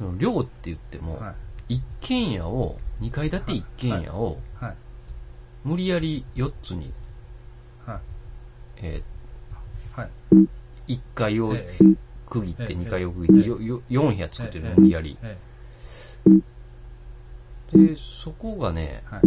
[0.00, 1.34] その寮って言っても、は
[1.68, 1.74] い。
[1.74, 4.74] 一軒家を、2階建て一軒家を、はい。
[5.62, 6.90] 無理やり4つに、
[7.84, 7.98] はい。
[8.78, 9.02] え
[9.92, 10.08] はい。
[10.32, 10.48] ー、
[10.88, 11.84] 1階をええ
[12.26, 15.18] 区切って、ええ2階を区切って、よよ4部屋作ってるの、無理やり。
[15.22, 15.36] え
[17.70, 19.20] で、そこがね、はい。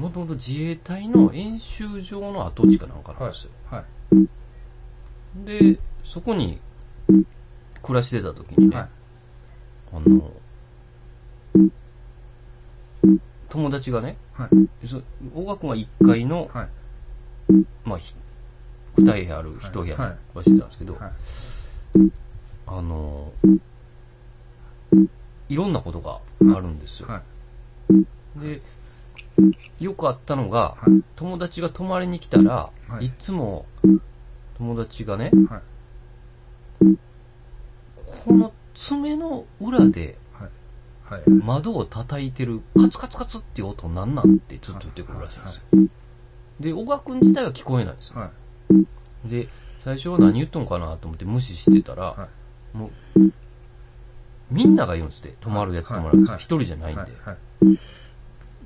[0.00, 3.50] もともと自衛隊の演習場の跡地かなんかなんですよ。
[3.68, 5.44] はい。
[5.44, 6.60] で、そこに
[7.84, 8.88] 暮らしてた時にね、はい。
[9.92, 10.32] あの、
[13.50, 14.48] 友達がね、は
[14.82, 14.86] い。
[14.86, 15.02] そ
[15.34, 16.68] 大学が1階の、はい。
[17.84, 18.14] まあ、ひ
[18.96, 21.12] 二部屋ある一部屋らしてたんですけど、はい。
[22.66, 23.30] あの、
[25.50, 26.20] いろんなことが
[26.56, 27.08] あるんですよ。
[27.08, 27.22] は
[28.38, 28.40] い。
[28.40, 28.62] で、
[29.78, 31.02] よくあったのが、はい。
[31.16, 33.66] 友達が泊まりに来たら、はいいつも
[34.56, 35.62] 友達がね、はい。
[38.24, 40.16] この爪の裏で
[41.04, 41.30] はい。
[41.30, 45.62] 窓を叩いてるカツカツカツっていう音なんなんってずっと言ってくるらしいんですよ。
[46.60, 48.20] で、小川くん自体は聞こえないんですよ。
[48.20, 48.30] は
[49.26, 49.28] い。
[49.28, 52.28] で、最初は何言っとんかなと思って無視してたら、は
[52.72, 53.20] もう、
[54.50, 55.34] みんなが言うんですって。
[55.40, 56.28] 泊まるやつ泊まるやつ。
[56.30, 57.12] はい一人じゃないんで。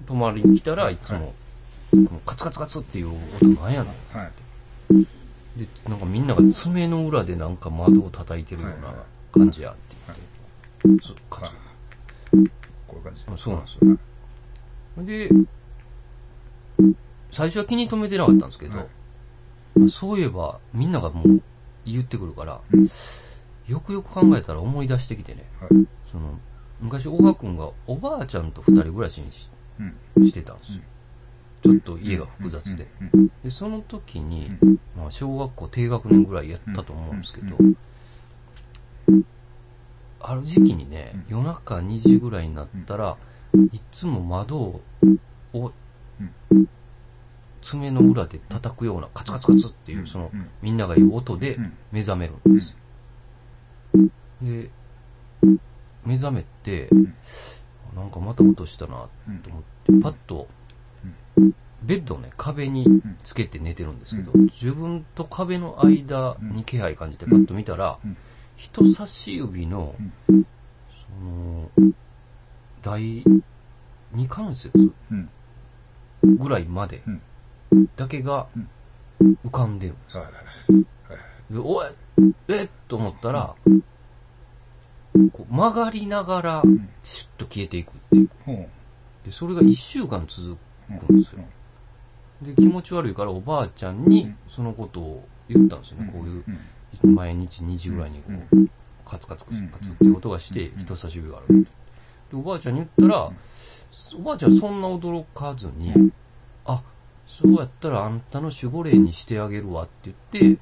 [0.06, 1.34] 泊まりに来たらいつも、
[2.24, 4.16] カツカツカツっていう音なんやねん。
[4.16, 4.30] はい。
[5.58, 8.94] で、なんかみんなが爪の裏でなんか窓を叩いてるような
[9.32, 9.80] 感じやって
[10.84, 11.04] 言って。
[11.06, 11.52] そうカツ
[12.86, 13.22] こういう感じ。
[13.36, 13.98] そうなんですよ。
[15.04, 15.30] で、
[17.30, 18.86] 最初は気に留めてなかったんですけど、はい
[19.88, 21.40] そういえばみんながもう
[21.86, 22.88] 言ってくるから、うん
[23.68, 25.86] よくよく考えたら思い出してきてね、はい。
[26.10, 26.38] その、
[26.80, 29.50] 昔小川くんがおばあちゃんと二人暮らしにし
[30.16, 30.26] うん。
[30.26, 30.82] してたんですよ。
[31.62, 32.88] ちょっと家が複雑で。
[33.44, 37.76] で、その時に、うんまあ、小学校低学年ぐらいやったと思うんですけど、うん
[40.20, 43.16] ある時期にね、夜中2時ぐらいになったら、
[43.72, 44.80] いつも窓
[45.52, 45.72] を、
[47.62, 50.48] 爪の裏で叩くようなカツカツカツっていう、その、うん。
[50.62, 51.72] みんなが言う音でうん。
[51.92, 52.74] 目覚めるんです。
[53.94, 54.08] よ。
[54.42, 54.70] で、
[56.04, 57.14] 目覚めて、ん。
[57.94, 59.08] なんかまた音したな
[59.42, 60.48] と思って、パッと、
[61.82, 62.86] ベッドをね、壁に
[63.24, 68.16] つけて寝てるんですけど、う自分と壁の間に気配感じてパッと見たらうん、
[68.58, 69.94] 人差し指の、
[70.26, 70.34] そ
[71.24, 71.70] の、
[72.82, 73.24] 第
[74.12, 75.30] 二関節うん。
[76.36, 77.10] ぐらいまでう
[77.76, 77.88] ん。
[77.96, 78.58] だけがう
[79.24, 79.38] ん。
[79.46, 80.18] 浮かんでるんです。
[80.18, 81.52] はい。
[81.52, 81.86] で、おい
[82.48, 82.68] えっ？
[82.88, 83.54] と思ったら、
[85.32, 88.28] こう曲がりながらん、シュッと消えていくっていう。
[89.24, 90.56] で、それが一週間続
[91.06, 91.44] くんですよ。
[92.42, 96.10] で、気持ち悪いからおばあちゃんにそのことを言ったんですよね。
[96.12, 96.44] こういう、
[97.02, 98.68] 毎日2時ぐらいにこう、
[99.04, 101.66] カツカツカツカツっていう音がして、人差し指がある。
[102.30, 103.30] で、おばあちゃんに言ったら、
[104.18, 106.12] おばあちゃんはそんな驚かずに、
[106.64, 106.82] あ、
[107.26, 110.60] そうやったらあんたの守護霊にしてあげるわって言って、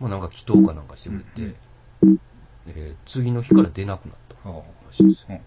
[0.00, 1.56] まあなんか祈祷かなんかしてくれて、
[2.66, 4.48] えー次の日から出なくなった。
[4.48, 5.40] ほらしいんですよ。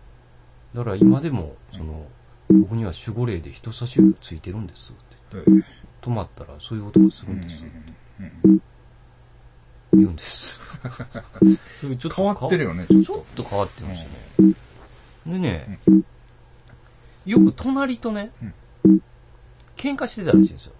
[0.74, 0.78] う。
[0.78, 2.08] だから今でも、その、
[2.50, 5.52] 僕には守護霊で人差し指がついてるんですって。
[5.52, 5.64] で、
[6.02, 7.66] 止まったらそういう音がするんです。
[8.20, 8.62] うん
[9.96, 10.60] 言うんです。
[11.72, 14.04] そちょっと変わってるよね、ちょちょっっと変わってまし
[14.38, 14.54] たね。
[15.26, 15.80] でね、
[17.26, 18.32] よく隣とね、
[19.76, 20.74] 喧嘩してたらしいんですよ。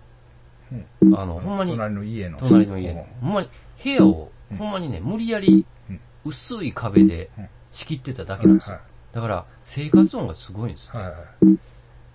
[1.12, 1.22] と。
[1.22, 2.38] あの、ほんまに、隣の家の。
[2.40, 3.08] 隣の家の。
[3.22, 3.50] ほんまに、
[3.84, 7.30] 部屋を、ほんまにね、無理やりうん、薄い壁で
[7.72, 8.82] 仕切ってただけなんですよは。
[9.12, 10.98] だから、生活音がすごいんですい。
[10.98, 11.16] はいは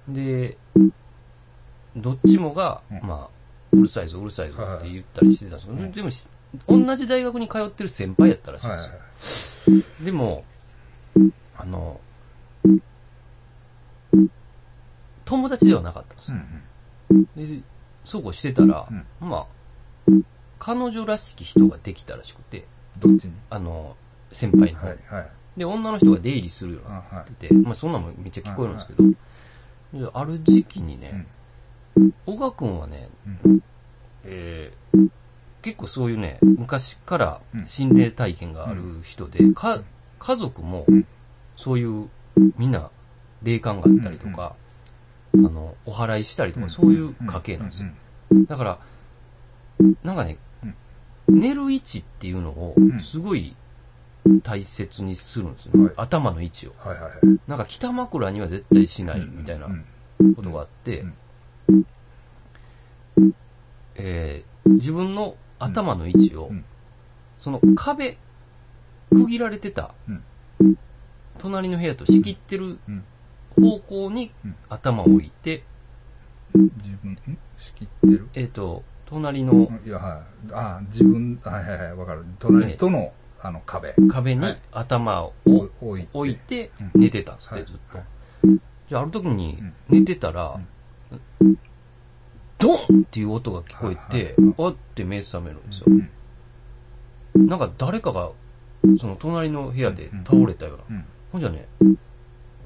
[0.08, 0.14] い。
[0.14, 0.56] で、
[1.96, 3.28] どっちもが、うんまあ、
[3.72, 6.28] うるさいぞ、うるさいぞって言ったりしてたんですけど、でもし、
[6.66, 8.90] 同じ大学に通ってる先輩やったらしいんはいです
[9.70, 9.84] はいよ。
[10.04, 10.44] でも、
[11.56, 12.00] あの、
[15.24, 16.42] 友達ではなかったんですうよ。
[17.20, 17.24] ん。
[17.58, 17.62] で、
[18.04, 19.28] そうこうしてたら、うん。
[19.28, 19.46] ま
[20.08, 20.12] あ、
[20.58, 22.66] 彼女らしき人ができたらしくて、
[22.98, 23.32] どっちに？
[23.48, 23.96] あの、
[24.32, 24.92] 先輩の方に。
[24.92, 25.30] はいはい。
[25.56, 27.24] で、女の人が出入りするようになあはい。
[27.24, 29.04] ってて、まあそんなのもめっちゃ聞こえるんですけど、
[30.06, 31.26] である時期にね、
[32.26, 33.08] 小川くんはね、
[33.44, 33.62] うん。
[34.24, 35.10] えー
[35.62, 37.66] 結構そういうね、昔からうん。
[37.66, 39.82] 心霊体験がある人で、か、
[40.18, 41.06] 家族もうん、
[41.56, 42.08] そういう、
[42.56, 42.90] みんな、
[43.42, 44.54] 霊感があったりとか、
[45.34, 47.88] あの、お祓いしたりとか、そういう家系なんですよ。
[48.46, 48.78] だから、
[50.02, 50.38] なんかね、
[51.28, 53.54] 寝る位置っていうのをん、すごい
[54.42, 55.72] 大切にするんですよ。
[55.78, 55.84] ね。
[55.84, 55.94] はい。
[55.96, 56.74] 頭の位置を。
[56.78, 57.38] はいはいはい。
[57.46, 59.66] なんか北枕には絶対しないみたいな
[60.18, 60.34] うん。
[60.34, 61.04] ことがあって
[61.68, 61.86] うん、
[63.94, 66.64] えー自分の頭の位置をうん、
[67.38, 68.16] その壁、
[69.10, 70.12] 区切られてたう
[70.64, 70.76] ん。
[71.38, 73.04] 隣の部屋と仕切ってるうん。
[73.54, 74.56] 方向にうん。
[74.68, 75.62] 頭を置いて、
[76.54, 77.38] 自分、ん？
[77.58, 78.28] 仕切ってる？
[78.34, 80.52] えっ、と、隣のいや、はい。
[80.52, 82.24] ああ、自分、はいはいはい、わかる。
[82.38, 83.12] 隣との、
[83.42, 83.94] あの、壁。
[84.10, 84.58] 壁にはい。
[84.72, 85.68] 頭をお
[86.12, 86.70] 置いて。
[86.94, 87.64] 寝てたんですって、はい。
[87.66, 87.98] ずっと。
[87.98, 88.06] はい。
[88.88, 89.74] じゃあ、ある時にうん。
[89.88, 90.60] 寝てたら、
[92.60, 95.86] ドンっていう音が聞こえてはいはい、わって目覚めるんですよ
[97.34, 97.38] う。
[97.38, 97.46] ん。
[97.46, 98.30] なんか誰かが、
[98.98, 100.96] その隣の部屋で倒れたような。
[100.96, 101.04] うん。
[101.32, 101.66] ほんじゃね、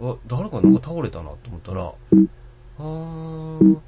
[0.00, 1.93] あ、誰かなんか倒れたなと思ったら、
[2.79, 3.81] あー、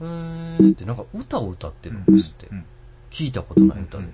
[0.00, 2.54] えーってなんか歌を歌ってるんですってう。
[2.54, 2.64] ん。
[3.10, 4.04] 聞いたことない歌で。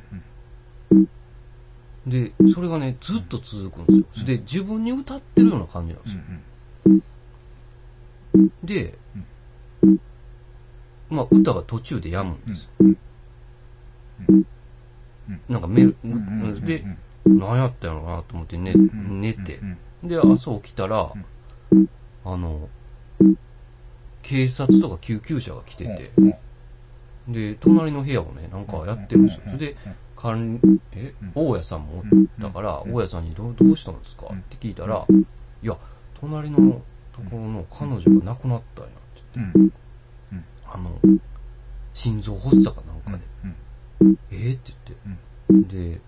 [2.06, 4.26] で、それがね、ずっと続くんですよ。
[4.26, 6.22] で、自分に歌ってるような感じなんですよ。
[8.64, 8.98] で、
[11.10, 12.68] まあ、歌が途中で止むんです。
[15.48, 15.96] なんかメル、
[16.66, 16.84] で、
[17.26, 19.60] 何やったんやろなと思って寝、寝て。
[20.02, 21.12] で、朝起きたら、
[22.24, 22.68] あの、
[24.22, 26.10] 警察とか救急車が来てて、
[27.28, 29.42] で、隣の部屋をね、なんかやってるんですよ。
[29.46, 29.76] それで、
[30.16, 30.60] 管
[30.92, 32.04] え、大家さんもおっ
[32.40, 34.26] たから、大家さんにどうどうしたんですか？
[34.26, 35.06] って聞いたら、
[35.62, 35.76] いや、
[36.20, 36.56] 隣の
[37.12, 39.58] ところの彼女が亡くなったんやって言って、
[40.72, 40.98] あの、
[41.92, 43.24] 心臓発作かなんかで、
[44.30, 44.54] えー？
[44.56, 44.72] って
[45.50, 46.00] 言って、で、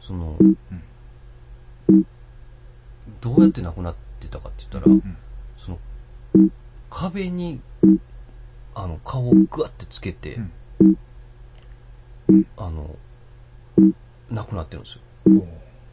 [0.00, 0.36] その、
[3.20, 4.96] どうやって亡くなってたかって言ったら、
[5.56, 5.78] その、
[6.90, 7.60] 壁に、
[8.74, 10.38] あの、顔をグワってつけて、
[12.56, 12.96] あの、
[14.30, 15.00] 亡くなってるんですよ。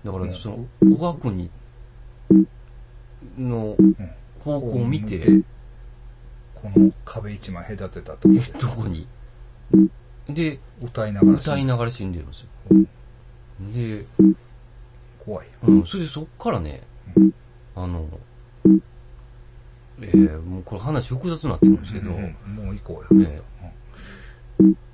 [0.03, 1.49] だから、その、小川国
[3.37, 3.75] の
[4.39, 5.43] 方向を見て、
[6.61, 9.07] この壁一枚隔てたとこでどこに？
[10.27, 12.47] で、歌いながら歌いながら死んでるんですよ。
[13.73, 14.05] で、
[15.25, 15.53] 怖いよ。
[15.63, 16.81] うん、それでそっからね、
[17.75, 18.07] あの、
[20.01, 23.21] えー、もうこれ話複雑になってくるんですけど、もう行こうよ。
[23.21, 23.41] ね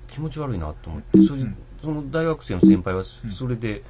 [0.07, 1.49] 気持ち悪いなと思って、それで、
[1.81, 3.83] その大学生の先輩は、それで、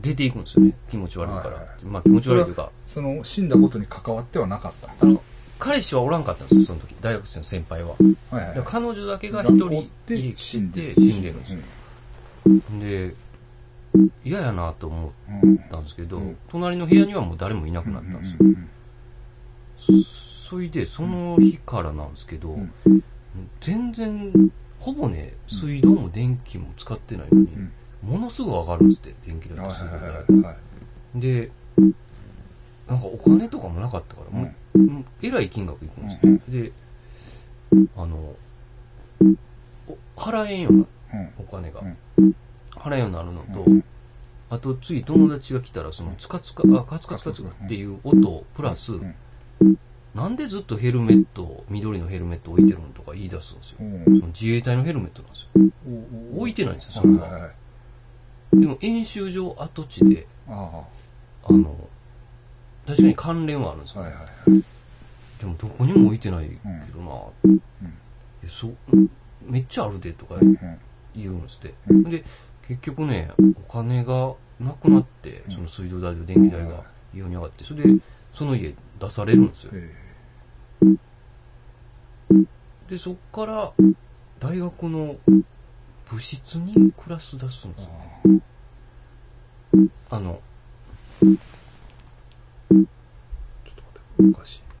[0.00, 0.72] 出ていくんですよね。
[0.90, 1.56] 気持ち悪いから。
[1.56, 5.22] はいはいまあ気持ち悪いというか、その死んだことに関わってはなかったあの、
[5.62, 6.92] 彼氏はおらんかったんですよ、その時。
[7.00, 7.90] 大学生の先輩は。
[7.90, 7.96] は
[8.42, 11.60] いはい彼女だけが一人で死んで死死んでるんですよ。
[12.80, 13.14] で、
[14.24, 15.12] 嫌やなと思っ
[15.70, 18.28] たんですけど、うん隣の部屋にはもう誰もいなくなったんで
[19.86, 20.02] すよ。
[20.48, 22.72] それで、その日からなんですけど、ん
[23.60, 24.50] 全然、
[24.80, 27.48] ほぼね、水道も電気も使ってないのに、
[28.02, 30.56] ものすぐ上がるんですって、電気代と水道代。
[31.14, 31.52] で、
[32.88, 34.54] なんかお金とかもなかったから、もう
[35.22, 36.62] えらい金額いくんですって。
[36.62, 36.72] で、
[37.96, 38.34] あの、
[39.88, 40.86] お払えんような
[41.38, 41.82] お金が、
[42.72, 43.66] 払えんようになるのと、
[44.50, 48.92] あと次友達が来たら、その、つかつか、あ、カツカツカツっていう音、プラス、
[50.14, 53.78] なんでずっとヘルメット、緑のヘルメット置いてるのとか言い出すんですよ。
[53.78, 55.50] その自衛隊のヘルメットなんですよ。
[56.36, 57.50] 置いてないんですよ、それは。
[58.52, 60.84] でも演習場跡地で、あ。
[61.44, 61.88] あの、
[62.86, 64.06] 確かに関連はあるんですあ、よ。
[64.06, 64.62] はいはい。
[65.40, 67.10] でもどこにも置いてないけどな、
[68.44, 68.76] えそう、
[69.42, 70.36] めっちゃあるでとか
[71.14, 71.74] 言うんですって。
[72.10, 72.24] で、
[72.66, 73.30] 結局ね、
[73.68, 76.84] お金がなくなって、その水道代と電気代が
[77.14, 78.00] 異様に上がって、それで、
[78.32, 79.72] その家出されるんですよ。
[82.88, 83.72] で、そっから、
[84.38, 85.16] 大学の
[86.10, 87.90] 部室に暮らす出すんですよ。
[90.10, 90.40] あの、
[94.30, 94.71] おかしい。